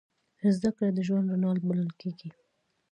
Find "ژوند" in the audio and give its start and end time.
1.07-1.27